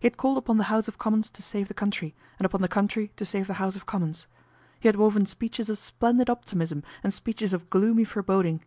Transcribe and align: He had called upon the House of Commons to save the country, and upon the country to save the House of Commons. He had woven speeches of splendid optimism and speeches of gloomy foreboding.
He 0.00 0.06
had 0.06 0.16
called 0.16 0.36
upon 0.36 0.56
the 0.58 0.64
House 0.64 0.88
of 0.88 0.98
Commons 0.98 1.30
to 1.30 1.42
save 1.42 1.68
the 1.68 1.74
country, 1.74 2.12
and 2.40 2.44
upon 2.44 2.60
the 2.60 2.66
country 2.66 3.12
to 3.16 3.24
save 3.24 3.46
the 3.46 3.54
House 3.62 3.76
of 3.76 3.86
Commons. 3.86 4.26
He 4.80 4.88
had 4.88 4.96
woven 4.96 5.26
speeches 5.26 5.70
of 5.70 5.78
splendid 5.78 6.28
optimism 6.28 6.82
and 7.04 7.14
speeches 7.14 7.52
of 7.52 7.70
gloomy 7.70 8.02
foreboding. 8.02 8.64